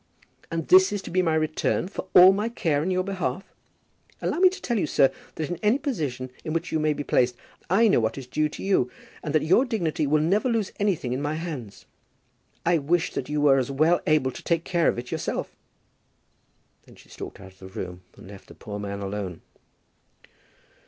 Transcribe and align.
"And 0.49 0.67
this 0.67 0.91
is 0.91 1.03
to 1.03 1.11
be 1.11 1.21
my 1.21 1.35
return 1.35 1.87
for 1.87 2.07
all 2.15 2.33
my 2.33 2.49
care 2.49 2.81
in 2.81 2.89
your 2.89 3.03
behalf! 3.03 3.43
Allow 4.19 4.39
me 4.39 4.49
to 4.49 4.59
tell 4.59 4.79
you, 4.79 4.87
sir, 4.87 5.11
that 5.35 5.47
in 5.51 5.57
any 5.57 5.77
position 5.77 6.31
in 6.43 6.53
which 6.53 6.71
you 6.71 6.79
may 6.79 6.91
be 6.91 7.03
placed 7.03 7.35
I 7.69 7.87
know 7.87 7.99
what 7.99 8.17
is 8.17 8.25
due 8.25 8.49
to 8.49 8.63
you, 8.63 8.89
and 9.21 9.35
that 9.35 9.43
your 9.43 9.63
dignity 9.63 10.07
will 10.07 10.19
never 10.23 10.49
lose 10.49 10.71
anything 10.79 11.13
in 11.13 11.21
my 11.21 11.35
hands. 11.35 11.85
I 12.65 12.79
wish 12.79 13.13
that 13.13 13.29
you 13.29 13.41
were 13.41 13.59
as 13.59 13.69
well 13.69 14.01
able 14.07 14.31
to 14.31 14.41
take 14.41 14.63
care 14.63 14.87
of 14.87 14.97
it 14.97 15.11
yourself." 15.11 15.55
Then 16.87 16.95
she 16.95 17.09
stalked 17.09 17.39
out 17.39 17.51
of 17.51 17.59
the 17.59 17.67
room, 17.67 18.01
and 18.17 18.27
left 18.27 18.47
the 18.47 18.55
poor 18.55 18.79
man 18.79 19.01
alone. 19.01 19.41